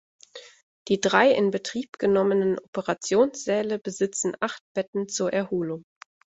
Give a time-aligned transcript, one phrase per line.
[0.87, 5.83] Die drei in Betrieb genommenen Operationssäle besitzen acht Betten zur Erholung.